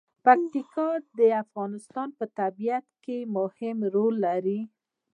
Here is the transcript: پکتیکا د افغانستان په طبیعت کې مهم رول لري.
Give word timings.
پکتیکا 0.25 0.89
د 1.17 1.19
افغانستان 1.43 2.09
په 2.17 2.25
طبیعت 2.39 2.85
کې 3.03 3.17
مهم 3.35 3.77
رول 3.95 4.15
لري. 4.27 4.59